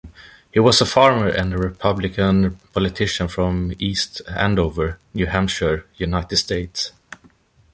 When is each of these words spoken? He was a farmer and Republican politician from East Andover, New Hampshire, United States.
He 0.51 0.59
was 0.59 0.81
a 0.81 0.85
farmer 0.87 1.27
and 1.27 1.53
Republican 1.59 2.55
politician 2.73 3.27
from 3.27 3.73
East 3.77 4.23
Andover, 4.27 4.97
New 5.13 5.27
Hampshire, 5.27 5.85
United 5.95 6.37
States. 6.37 6.91